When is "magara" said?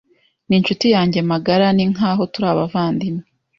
1.31-1.65